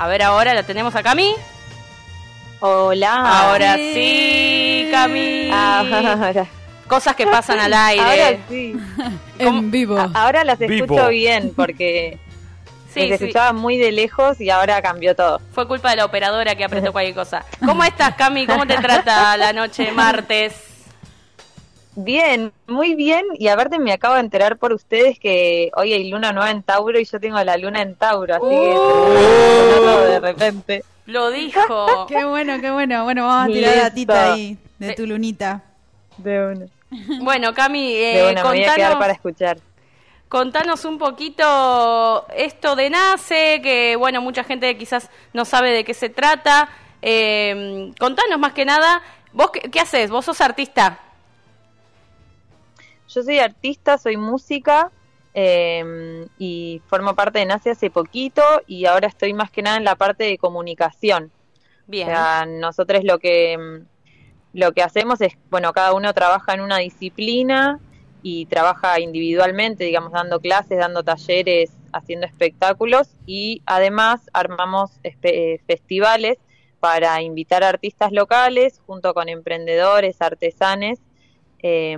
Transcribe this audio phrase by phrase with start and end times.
[0.00, 1.34] A ver, ahora la tenemos a Cami.
[2.60, 3.12] Hola.
[3.50, 5.50] Ahora sí, Cami.
[5.52, 6.46] Ahora,
[6.86, 8.02] Cosas que pasan al aire.
[8.02, 8.74] ahora sí.
[9.38, 9.98] En vivo.
[10.14, 10.84] Ahora las Vivo.
[10.86, 12.18] escucho bien porque
[12.94, 13.12] Sí, se sí.
[13.12, 15.38] escuchaba muy de lejos y ahora cambió todo.
[15.52, 17.44] Fue culpa de la operadora que apretó cualquier cosa.
[17.64, 18.46] ¿Cómo estás, Cami?
[18.46, 20.54] ¿Cómo te trata la noche de martes?
[22.04, 23.24] Bien, muy bien.
[23.38, 26.98] Y aparte me acabo de enterar por ustedes que hoy hay luna nueva en Tauro
[26.98, 30.84] y yo tengo la luna en Tauro, así que todo de repente.
[31.06, 32.06] Lo dijo.
[32.08, 33.04] Qué bueno, qué bueno.
[33.04, 33.84] Bueno, vamos a tirar Listo.
[33.84, 34.94] datita ahí de Sí.
[34.94, 35.62] tu lunita.
[36.16, 36.66] De una.
[37.22, 39.58] Bueno, Cami, De eh, una, me voy a quedar contanos, para escuchar.
[40.28, 45.94] contanos un poquito esto de NACE, que bueno, mucha gente quizás no sabe de qué
[45.94, 46.68] se trata.
[47.02, 50.10] Eh, contanos más que nada, ¿vos qué, qué haces?
[50.10, 50.98] ¿Vos sos artista?
[53.12, 54.92] Yo soy artista, soy música
[55.34, 59.84] eh, y formo parte de NACE hace poquito y ahora estoy más que nada en
[59.84, 61.32] la parte de comunicación.
[61.88, 62.06] Bien.
[62.06, 63.86] O sea, nosotros lo que mm,
[64.52, 67.80] lo que hacemos es, bueno, cada uno trabaja en una disciplina
[68.22, 76.38] y trabaja individualmente, digamos, dando clases, dando talleres, haciendo espectáculos y además armamos eh, festivales
[76.78, 81.00] para invitar a artistas locales junto con emprendedores, artesanes.
[81.62, 81.96] eh,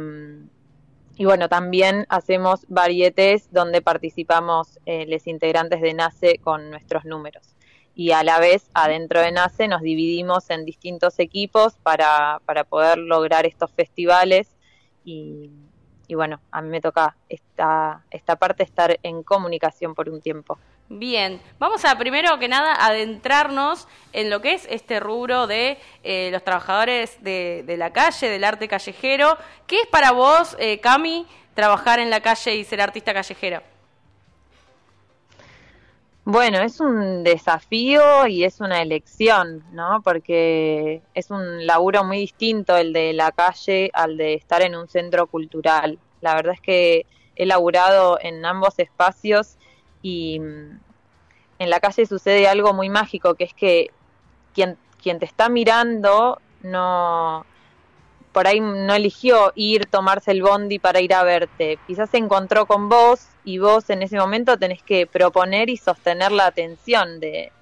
[1.17, 7.55] y bueno, también hacemos varietés donde participamos eh, los integrantes de NACE con nuestros números
[7.95, 12.99] y a la vez adentro de NACE nos dividimos en distintos equipos para, para poder
[12.99, 14.49] lograr estos festivales
[15.05, 15.51] y,
[16.09, 20.59] y bueno, a mí me toca esta, esta parte estar en comunicación por un tiempo.
[20.89, 26.29] Bien, vamos a primero que nada adentrarnos en lo que es este rubro de eh,
[26.31, 29.39] los trabajadores de, de la calle, del arte callejero.
[29.67, 33.63] ¿Qué es para vos, eh, Cami, trabajar en la calle y ser artista callejero?
[36.25, 40.03] Bueno, es un desafío y es una elección, ¿no?
[40.05, 44.89] Porque es un laburo muy distinto el de la calle al de estar en un
[44.89, 45.99] centro cultural.
[46.21, 49.57] La verdad es que he laburado en ambos espacios
[50.03, 50.81] y mm,
[51.59, 53.91] en la calle sucede algo muy mágico, que es que
[54.55, 57.47] quien, quien te está mirando no
[58.33, 61.79] por ahí no eligió ir, tomarse el bondi para ir a verte.
[61.87, 66.33] Quizás se encontró con vos y vos en ese momento tenés que proponer y sostener
[66.33, 67.53] la atención de,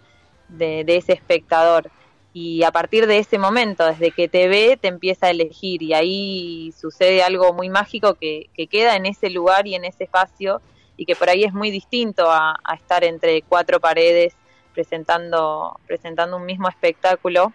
[0.49, 1.91] de, ese espectador.
[2.33, 5.93] Y a partir de ese momento, desde que te ve, te empieza a elegir y
[5.93, 10.63] ahí sucede algo muy mágico que queda en ese lugar y en ese espacio
[11.01, 14.35] y que por ahí es muy distinto a, a estar entre cuatro paredes
[14.75, 17.55] presentando, presentando un mismo espectáculo.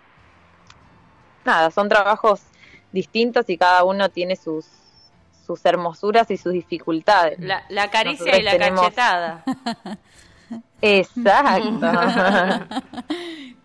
[1.45, 2.41] Nada, son trabajos
[2.91, 4.65] distintos y cada uno tiene sus,
[5.45, 7.37] sus hermosuras y sus dificultades.
[7.39, 9.43] La, la caricia Nosotros y la tenemos- cachetada.
[10.81, 11.91] Exacto.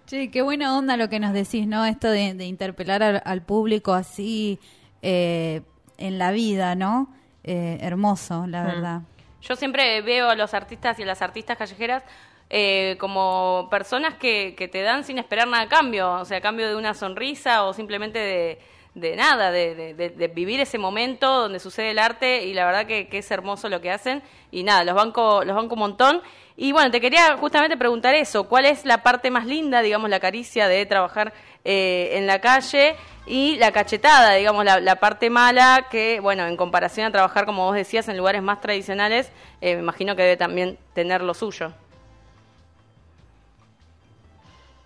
[0.06, 1.84] Che, qué buena onda lo que nos decís, ¿no?
[1.86, 4.58] Esto de, de interpelar al, al público así
[5.02, 5.62] eh,
[5.98, 7.14] en la vida, ¿no?
[7.44, 8.66] Eh, hermoso, la Mm.
[8.66, 9.00] verdad.
[9.41, 12.03] Yo siempre veo a los artistas y a las artistas callejeras
[12.51, 16.41] eh, como personas que, que te dan sin esperar nada a cambio, o sea, a
[16.41, 18.59] cambio de una sonrisa o simplemente de,
[18.95, 22.87] de nada, de, de- de- vivir ese momento donde sucede el arte y la verdad
[22.87, 26.23] que, que es hermoso lo que hacen y nada, los banco, los banco un montón.
[26.56, 30.21] Y bueno, te quería justamente preguntar eso, ¿cuál es la parte más linda, digamos, la
[30.21, 31.33] caricia de trabajar
[31.65, 32.97] eh, en la calle
[33.27, 37.65] y la cachetada, digamos, la, la parte mala que, bueno, en comparación a trabajar, como
[37.67, 39.31] vos decías, en lugares más tradicionales,
[39.61, 41.72] eh, me imagino que debe también tener lo suyo.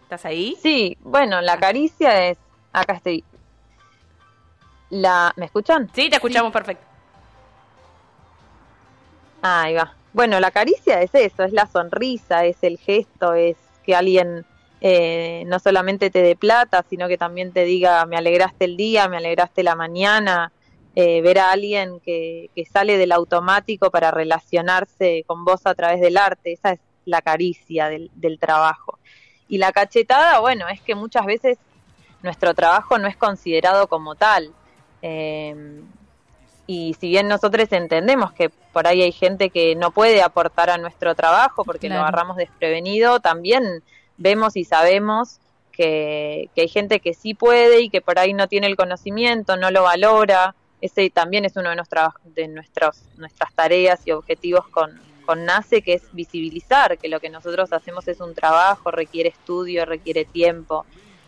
[0.03, 0.57] ¿Estás ahí?
[0.63, 2.39] Sí, bueno, la caricia es.
[2.73, 3.25] Acá estoy.
[4.94, 5.91] La, ¿Me escuchan?
[5.93, 6.87] Sí, te escuchamos perfecto.
[9.43, 9.93] Ah, ahí va.
[10.12, 14.47] Bueno, la caricia es eso, es la sonrisa, es el gesto, es que alguien
[14.81, 19.09] eh, no solamente te dé plata, sino que también te diga, me alegraste el día,
[19.09, 20.53] me alegraste la mañana,
[20.94, 26.00] eh, ver a alguien que, que sale del automático para relacionarse con vos a través
[26.00, 29.00] del arte, esa es la caricia del, del trabajo.
[29.49, 31.58] Y la cachetada, bueno, es que muchas veces
[32.23, 34.55] nuestro trabajo no es considerado como tal.
[35.06, 35.55] Eh,
[36.67, 40.79] y si bien nosotros entendemos que por ahí hay gente que no puede aportar a
[40.79, 42.01] nuestro trabajo porque Claro.
[42.01, 43.83] lo agarramos desprevenido, también
[44.17, 45.41] vemos y sabemos
[45.73, 49.59] que, que hay gente que sí puede y que por ahí no tiene el conocimiento,
[49.59, 50.55] no lo valora.
[50.81, 55.83] Ese también es uno de, nuestros, de nuestros, nuestras tareas y objetivos con, con NACE,
[55.83, 60.87] que es visibilizar que lo que nosotros hacemos es un trabajo, requiere estudio, requiere tiempo.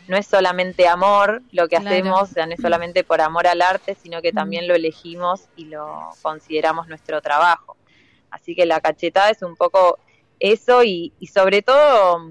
[0.08, 1.88] No es solamente amor lo que Claro.
[1.90, 5.48] hacemos, o sea, no es solamente por amor al arte, sino que también lo elegimos
[5.56, 7.76] y lo consideramos nuestro trabajo.
[8.30, 9.98] Así que la cachetada es un poco
[10.38, 12.30] eso y, y sobre todo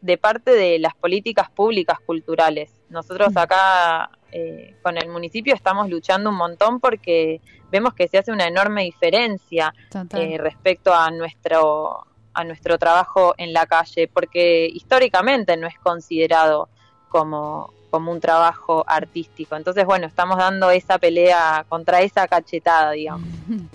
[0.00, 2.70] de parte de las políticas públicas culturales.
[2.90, 7.40] Nosotros acá eh, con el municipio estamos luchando un montón porque
[7.70, 9.72] vemos que se hace una enorme diferencia
[10.14, 16.68] eh, respecto a nuestro a nuestro trabajo en la calle, porque históricamente no es considerado
[17.16, 19.56] como, como un trabajo artístico.
[19.56, 23.28] Entonces, bueno, estamos dando esa pelea contra esa cachetada, digamos.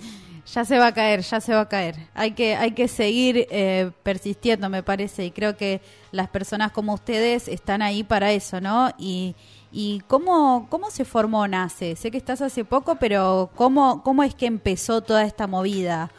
[0.54, 1.94] Ya se va a caer, ya se va a caer.
[2.14, 5.80] Hay que, hay que seguir eh, persistiendo, me parece, y creo que
[6.10, 8.90] las personas como ustedes están ahí para eso, ¿no?
[8.98, 9.34] Y,
[9.70, 11.96] y cómo, cómo se formó Nace.
[11.96, 16.10] Sé que estás hace poco, pero cómo, cómo es que empezó toda esta movida.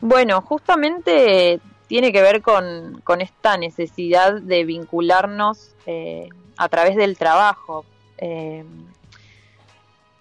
[0.00, 7.84] Bueno, justamente tiene que ver con, esta necesidad de vincularnos eh, a través del trabajo.
[8.18, 8.64] Eh,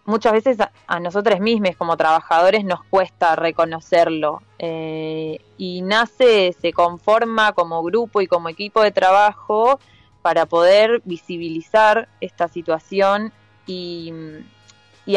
[0.06, 6.72] muchas veces a, a nosotros mismos como trabajadores nos cuesta reconocerlo eh, y nace, se
[6.72, 9.80] conforma como grupo y como equipo de trabajo
[10.22, 13.32] para poder visibilizar esta situación
[13.68, 14.14] y,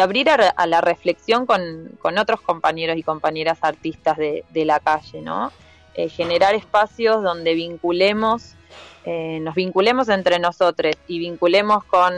[0.00, 4.80] abrir a, a, la reflexión con, con, otros compañeros y compañeras artistas de, de la
[4.80, 5.50] calle, ¿no?
[5.98, 8.54] Eh, generar espacios donde vinculemos,
[9.04, 12.14] eh, nos vinculemos entre nosotros y vinculemos con,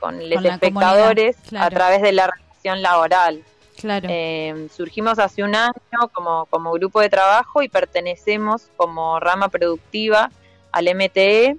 [0.00, 1.66] con los Con espectadores claro.
[1.66, 3.44] a través de la relación laboral.
[3.80, 4.08] Claro.
[4.10, 10.32] Eh, surgimos hace un año como, como grupo de trabajo y pertenecemos como rama productiva
[10.72, 11.56] al MTE.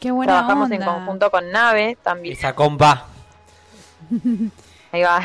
[0.00, 0.76] Qué buena Trabajamos onda.
[0.76, 2.34] en conjunto con Nave también.
[2.38, 3.04] Esa compa.
[4.92, 5.20] Ahí va.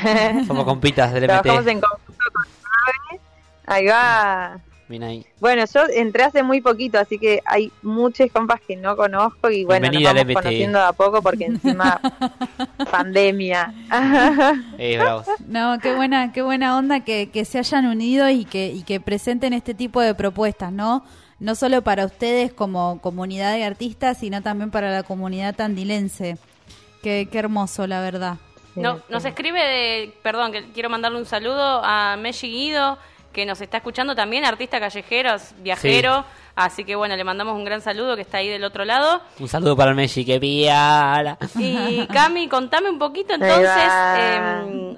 [0.45, 1.69] Somos compitas del Trabajamos MT.
[1.71, 3.21] en conjunto con Nave.
[3.68, 4.59] Ahí va.
[4.89, 5.25] Ahí.
[5.42, 9.66] Bueno, yo entré hace muy poquito, así que hay muchas compas que no conozco y
[9.66, 12.00] bueno, Bienvenida nos vamos conociendo de a poco porque encima
[12.92, 13.74] pandemia.
[14.78, 14.98] Eh.
[15.48, 19.01] No, qué buena, qué buena onda que, que se hayan unido y que, y que
[19.01, 21.04] presenten este tipo de propuestas, ¿no?
[21.40, 26.38] No solo para ustedes como comunidad de artistas, sino también para la comunidad tandilense.
[27.04, 28.38] Qué, qué hermoso, la verdad.
[28.81, 32.98] No, nos escribe de, perdón, que quiero mandarle un saludo a Meshi Guido,
[33.38, 36.25] que nos está escuchando también, artista callejero, viajero,
[36.56, 39.22] así que bueno, le mandamos un gran saludo que está ahí del otro lado.
[39.38, 41.38] Un saludo para el Messi, que piala.
[41.56, 44.98] Y Cami, contame un poquito entonces, em,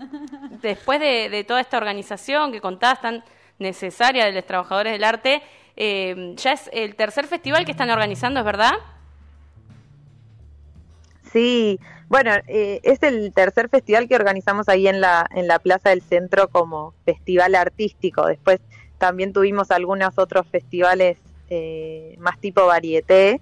[0.62, 3.26] después de, de toda esta organización que contás tan
[3.58, 5.44] necesaria de los trabajadores del arte,
[5.76, 8.72] em, ya es el tercer festival que están organizando, ¿es verdad?
[11.32, 15.90] Sí, bueno, eh, es el tercer festival que organizamos ahí en la, en la Plaza
[15.90, 18.26] del Centro como festival artístico.
[18.26, 18.60] Después
[18.98, 21.18] también tuvimos algunos otros festivales
[21.50, 23.42] eh, más tipo varieté,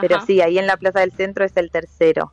[0.00, 2.32] pero sí, ahí en la Plaza del Centro es el tercero.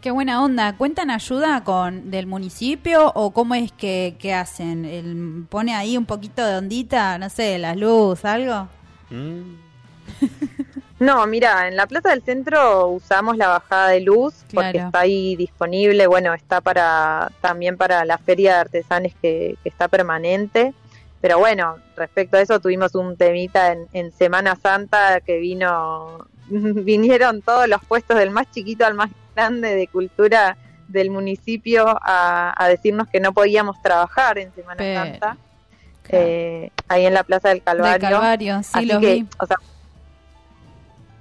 [0.00, 0.76] Qué buena onda.
[0.76, 4.84] ¿Cuentan ayuda con del municipio o cómo es que, que hacen?
[4.84, 8.68] El, ¿Pone ahí un poquito de ondita, no sé, la luz, algo?
[9.10, 9.54] Mm.
[11.04, 15.36] No, mira, en la Plaza del Centro usamos la bajada de luz porque está ahí
[15.36, 20.72] disponible, bueno, está para también para la Feria de Artesanes que, que está permanente.
[21.20, 27.42] Pero bueno, respecto a eso tuvimos un temita en, en Semana Santa que vino, vinieron
[27.42, 30.56] todos los puestos del más chiquito al más grande de cultura
[30.88, 35.36] del municipio a, a decirnos que no podíamos trabajar en Semana Pero, Santa,
[36.02, 36.24] claro.
[36.26, 37.92] eh, ahí en la Plaza del Calvario.
[37.92, 39.28] Del Calvario, sí, Así los que, vi.
[39.38, 39.56] o sea,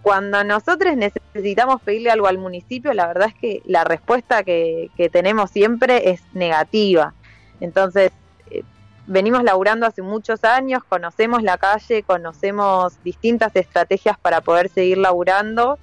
[0.03, 5.10] cuando nosotros necesitamos pedirle algo al municipio, la verdad es que la respuesta que, que
[5.10, 7.13] tenemos siempre es negativa.
[7.62, 8.12] Entonces,
[8.51, 8.63] eh,
[9.07, 15.79] venimos laburando hace muchos años, conocemos la calle, conocemos distintas estrategias para poder seguir laburando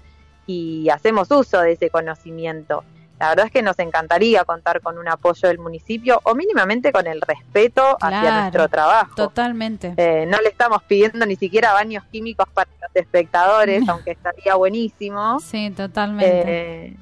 [0.47, 2.85] y hacemos uso de ese conocimiento.
[3.21, 7.07] La verdad es que nos encantaría contar con un apoyo del municipio o mínimamente con
[7.07, 9.15] el respeto hacia Claro, nuestro trabajo.
[9.15, 9.93] Totalmente.
[9.99, 15.39] Eh, no le estamos pidiendo ni siquiera baños químicos para los espectadores, aunque estaría buenísimo.
[15.41, 16.43] Sí, totalmente.
[16.87, 16.97] Eh,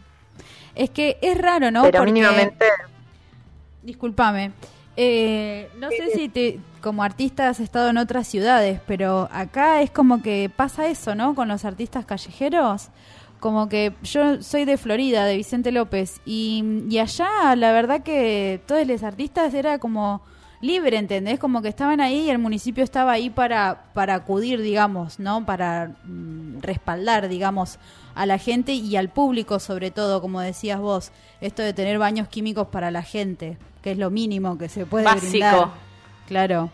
[0.74, 1.82] es que es raro, ¿no?
[1.84, 2.66] pero Porque- mínimamente,
[3.82, 4.52] Discúlpame.
[4.96, 9.90] Eh, no sé si te, como artista has estado en otras ciudades, pero acá es
[9.90, 11.34] como que pasa eso, ¿no?
[11.36, 12.88] Con los artistas callejeros.
[13.40, 18.60] Como que yo soy de Florida, de Vicente López, y, y allá la verdad que
[18.66, 20.22] todos los artistas era como
[20.60, 21.38] libre, ¿entendés?
[21.38, 25.46] Como que estaban ahí y el municipio estaba ahí para, para acudir, digamos, ¿no?
[25.46, 27.78] Para mm, respaldar, digamos,
[28.14, 32.28] a la gente y al público sobre todo, como decías vos, esto de tener baños
[32.28, 35.30] químicos para la gente, que es lo mínimo que se puede Básico.
[35.30, 35.68] brindar.
[36.26, 36.70] Claro,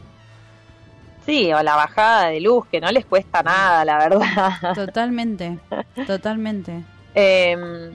[1.25, 4.75] sí, o la bajada de luz, que no les cuesta nada, la verdad.
[4.75, 5.59] totalmente,
[6.07, 6.85] totalmente.
[7.15, 7.93] Eh,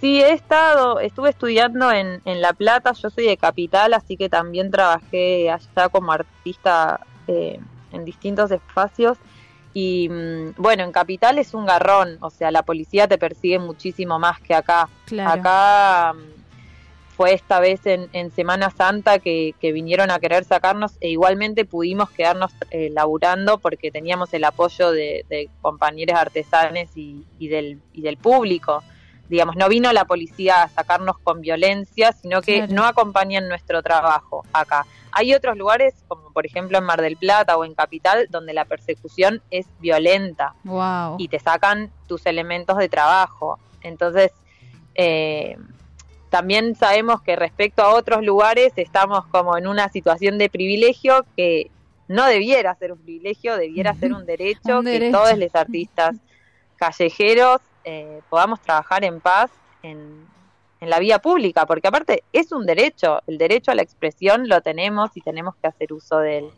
[0.00, 4.28] sí, he estado, estuve estudiando en, en La Plata, yo soy de Capital, así que
[4.28, 7.60] también trabajé allá como artista eh,
[7.92, 9.18] en distintos espacios.
[9.74, 14.18] Y mm, bueno, en Capital es un garrón, o sea, la policía te persigue muchísimo
[14.18, 14.88] más que acá.
[15.06, 15.30] Claro.
[15.40, 16.41] Acá mm,
[17.22, 21.64] fue esta vez en, en Semana Santa que, que vinieron a querer sacarnos e igualmente
[21.64, 27.80] pudimos quedarnos eh, laburando porque teníamos el apoyo de, de compañeros artesanes y, y del,
[27.92, 28.82] y del público.
[29.28, 32.74] Digamos, no vino la policía a sacarnos con violencia, sino que Claro.
[32.74, 34.84] no acompañan nuestro trabajo acá.
[35.12, 38.64] Hay otros lugares, como por ejemplo en Mar del Plata o en Capital, donde la
[38.64, 41.16] persecución es violenta Wow.
[41.18, 43.60] y te sacan tus elementos de trabajo.
[43.82, 44.32] Entonces,
[44.96, 45.56] eh,
[46.32, 51.70] también sabemos que respecto a otros lugares estamos como en una situación de privilegio que
[52.08, 56.16] no debiera ser un privilegio, debiera ser un derecho, Un que todos los artistas
[56.76, 59.50] callejeros eh, podamos trabajar en paz
[59.82, 60.26] en,
[60.80, 64.62] en la vía pública, porque aparte es un derecho, el derecho a la expresión lo
[64.62, 66.50] tenemos y tenemos que hacer uso de él.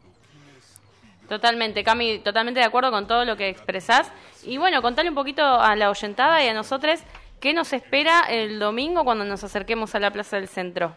[1.28, 4.12] Totalmente, Cami, totalmente de acuerdo con todo lo que expresás.
[4.44, 7.00] Y bueno, contale un poquito a la oyentada y a nosotros
[7.44, 10.96] qué nos espera el domingo cuando nos acerquemos a la Plaza del Centro.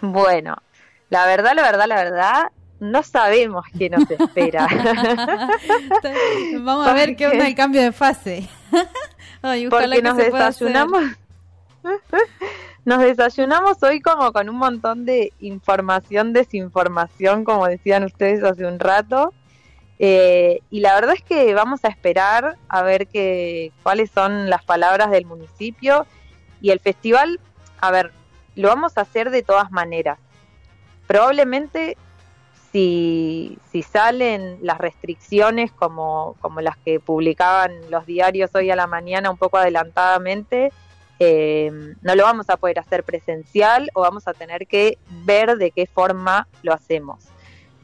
[0.00, 0.56] Bueno,
[1.10, 2.42] la verdad, la verdad, la verdad,
[2.80, 4.66] no sabemos qué nos espera.
[6.58, 8.48] Vamos a ver qué onda el cambio de fase.
[9.42, 11.04] Ay, Porque que nos desayunamos.
[12.84, 18.80] Nos desayunamos hoy como con un montón de información, desinformación, como decían ustedes hace un
[18.80, 19.34] rato.
[19.98, 24.64] Eh, y la verdad es que vamos a esperar a ver qué, cuáles son las
[24.64, 26.06] palabras del municipio.
[26.60, 27.40] Y el festival,
[27.80, 28.12] a ver,
[28.54, 30.18] lo vamos a hacer de todas maneras.
[31.06, 31.96] Probablemente
[32.72, 38.86] si, si salen las restricciones como, como las que publicaban los diarios hoy a la
[38.86, 40.72] mañana un poco adelantadamente,
[41.20, 41.70] eh,
[42.02, 45.86] no lo vamos a poder hacer presencial o vamos a tener que ver de qué
[45.86, 47.24] forma lo hacemos.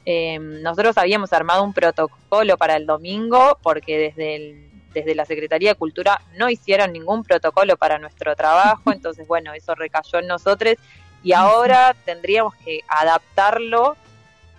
[0.06, 5.70] Eh, nosotros habíamos armado un protocolo para el domingo porque desde, el- desde la Secretaría
[5.70, 10.74] de Cultura no hicieron ningún protocolo para nuestro trabajo, entonces bueno, eso recayó en nosotros
[11.22, 13.96] y ahora tendríamos que adaptarlo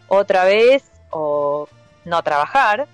[0.08, 1.68] otra vez o
[2.06, 2.88] no trabajar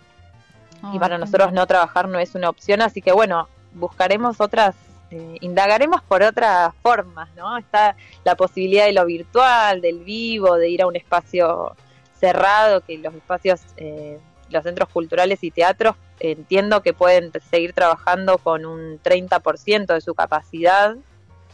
[0.93, 4.75] y para nosotros no trabajar no es una opción, así que bueno, buscaremos otras,
[5.11, 7.57] eh, indagaremos por otras formas, ¿no?
[7.57, 11.75] Está la posibilidad de lo virtual, del vivo, de ir a un espacio
[12.21, 14.17] cerrado, que los espacios, eh,
[14.49, 20.13] los centros culturales y teatros entiendo que pueden seguir trabajando con un 30% de su
[20.13, 20.95] capacidad.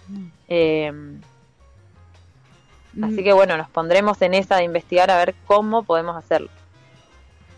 [0.10, 0.28] Mm.
[0.50, 0.92] Eh,
[2.98, 6.50] Mm, así que bueno, nos pondremos en esa de investigar a ver cómo podemos hacerlo.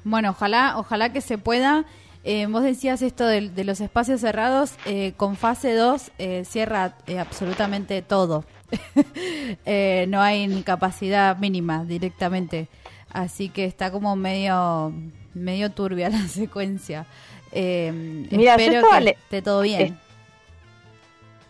[0.04, 1.86] Bueno, ojalá, ojalá que se pueda.
[2.26, 6.96] Eh, vos decías esto de, de los espacios cerrados, eh, con fase 2 eh, cierra
[7.08, 8.44] eh, absolutamente todo.
[10.08, 12.68] No hay ni capacidad mínima directamente.
[13.12, 14.94] Así que está como medio,
[15.34, 17.06] medio turbia la secuencia.
[17.52, 17.92] Eh,
[18.32, 19.98] Mira, espero que esté todo bien.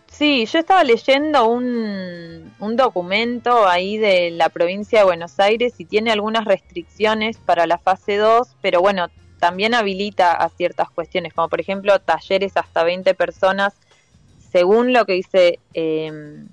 [0.06, 5.86] Sí, yo estaba leyendo un, un documento ahí de la provincia de Buenos Aires y
[5.86, 11.48] tiene algunas restricciones para la fase 2, pero bueno, también habilita a ciertas cuestiones, como
[11.48, 13.72] por ejemplo talleres hasta 20 personas,
[14.52, 16.44] según lo que dice eh,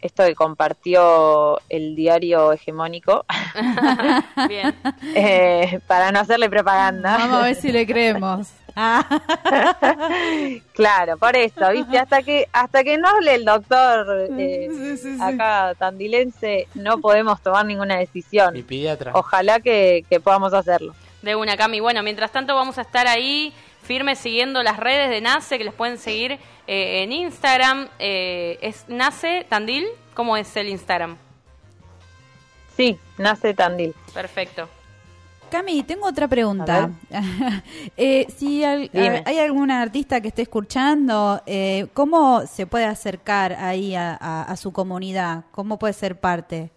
[0.00, 3.24] esto que compartió el diario hegemónico,
[4.48, 4.74] Bien.
[5.14, 7.16] eh, para no hacerle propaganda.
[7.18, 8.48] Vamos a ver si le creemos.
[10.72, 11.98] Claro, por eso, ¿viste?
[11.98, 15.18] Hasta que hasta que no hable el doctor eh, Sí, sí, sí.
[15.20, 18.54] acá tandilense, no podemos tomar ninguna Mi decisión.
[18.66, 19.12] pediatra.
[19.14, 20.94] Ojalá que, que podamos hacerlo.
[21.22, 21.80] De una, Cami.
[21.80, 23.52] Bueno, mientras tanto vamos a estar ahí
[23.88, 26.32] firmes siguiendo las redes de Nace, que les pueden seguir
[26.66, 27.88] eh, en Instagram.
[27.98, 29.86] Eh, ¿Es Nace Tandil?
[30.14, 31.16] ¿Cómo es el Instagram?
[32.76, 33.94] Sí, nace Tandil.
[34.14, 34.68] Perfecto.
[35.50, 36.90] Cami, tengo otra pregunta.
[37.96, 38.90] Eh, si al-
[39.24, 44.56] hay alguna artista que esté escuchando, eh, ¿cómo se puede acercar ahí a, a- a
[44.56, 45.44] su comunidad?
[45.50, 46.70] ¿Cómo puede ser parte?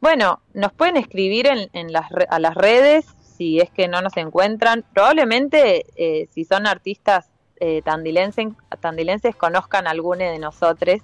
[0.00, 3.04] Bueno, nos pueden escribir en, en las, re- a las redes
[3.42, 4.84] si es que no nos encuentran.
[4.94, 11.00] Probablemente eh, si son artistas eh, tandilensen- tandilenses conozcan alguno de nosotros.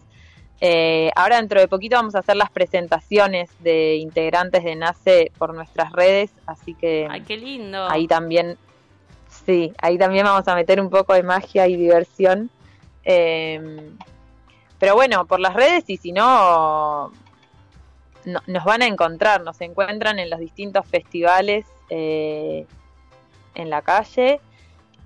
[0.61, 5.53] Eh, ahora dentro de poquito vamos a hacer las presentaciones de integrantes de NACE por
[5.53, 7.89] nuestras redes, así que Ay, qué lindo.
[7.91, 8.57] ahí también,
[9.45, 12.51] sí, ahí también vamos a meter un poco de magia y diversión.
[13.05, 13.91] Eh,
[14.79, 17.11] pero bueno, por las redes y si no,
[18.29, 22.67] no- nos van a encontrar, nos encuentran en los distintos festivales eh,
[23.55, 24.41] en la calle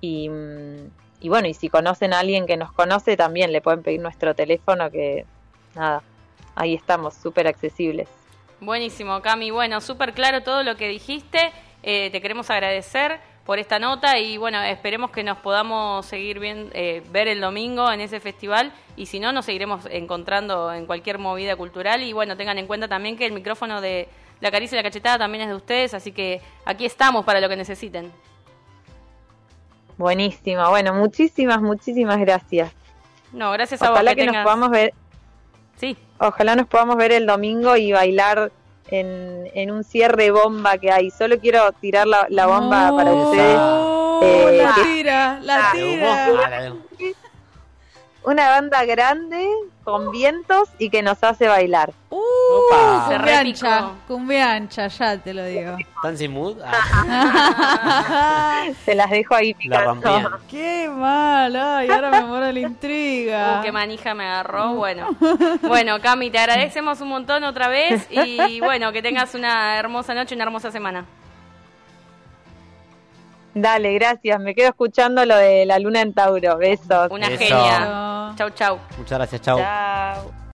[0.01, 0.89] y, mm,
[1.21, 4.35] y bueno, y si conocen a alguien que nos conoce también le pueden pedir nuestro
[4.35, 5.25] teléfono que
[5.75, 6.03] nada,
[6.55, 8.09] ahí estamos, súper accesibles.
[8.59, 9.51] Buenísimo, Cami.
[9.51, 11.51] Bueno, súper claro todo lo que dijiste.
[11.81, 16.69] Eh, te queremos agradecer por esta nota y bueno, esperemos que nos podamos seguir bien,
[16.73, 21.17] eh, ver el domingo en ese festival y si no, nos seguiremos encontrando en cualquier
[21.19, 24.07] movida cultural y bueno, tengan en cuenta también que el micrófono de
[24.39, 27.49] La Caricia y la Cachetada también es de ustedes, así que aquí estamos para lo
[27.49, 28.11] que necesiten.
[29.97, 30.69] Buenísimo.
[30.69, 32.71] Bueno, muchísimas, muchísimas gracias.
[33.31, 34.15] No, gracias a Ojalá vos.
[34.15, 34.93] que, nos tengas- podamos ver,
[35.75, 38.51] Sí, ojalá nos podamos ver el domingo y bailar
[38.89, 41.09] en, en un cierre bomba que hay.
[41.11, 43.59] Solo quiero tirar la, la bomba No, para ustedes.
[44.23, 46.25] Eh, la que- tira, la tira.
[46.25, 46.81] Ah, la de humo.
[48.25, 49.49] Una banda grande
[49.83, 51.91] con vientos y que nos hace bailar.
[52.09, 52.21] Uh,
[52.53, 53.07] Opa.
[53.07, 55.77] Se cumbiancha, cumbiancha, ya te lo digo.
[56.01, 56.57] ¿Tan sin mood?
[56.65, 60.39] Ah, Se las dejo ahí picando.
[60.49, 63.59] Qué mal, ay, ahora me muero la intriga.
[63.59, 64.75] Uh, qué manija me agarró.
[64.75, 65.09] Bueno,
[65.61, 70.35] bueno, Cami, te agradecemos un montón otra vez y bueno, que tengas una hermosa noche
[70.35, 71.05] y una hermosa semana.
[73.55, 74.39] Dale, gracias.
[74.39, 76.57] Me quedo escuchando lo de la luna en Tauro.
[76.57, 77.07] Besos.
[77.11, 78.33] Una genia.
[78.35, 78.79] Chau, chau.
[78.97, 79.59] Muchas gracias, chao.
[79.59, 80.33] Chao.